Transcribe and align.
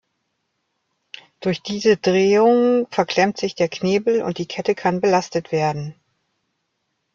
Durch 1.41 1.61
diese 1.61 1.95
Drehung 1.97 2.87
verklemmt 2.89 3.37
sich 3.37 3.53
der 3.53 3.69
Knebel 3.69 4.23
und 4.23 4.39
die 4.39 4.47
Kette 4.47 4.73
kann 4.73 4.99
belastet 4.99 5.51
werden. 5.51 5.93